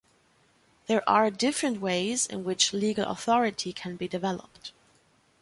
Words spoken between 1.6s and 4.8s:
ways in which legal authority can be developed.